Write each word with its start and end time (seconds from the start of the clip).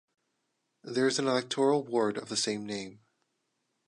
There 0.83 1.05
is 1.05 1.19
an 1.19 1.27
electoral 1.27 1.83
ward 1.83 2.17
of 2.17 2.29
the 2.29 2.35
same 2.35 2.65
name. 2.65 3.01